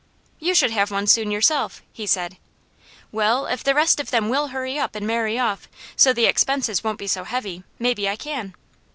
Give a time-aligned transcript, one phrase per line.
[0.39, 2.37] "You should have one soon, yourself," he said.
[3.11, 6.83] "Well, if the rest of them will hurry up and marry off, so the expenses
[6.83, 8.55] won't be so heavy, maybe I can."